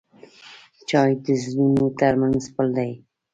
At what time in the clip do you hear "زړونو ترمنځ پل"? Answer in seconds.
1.43-2.67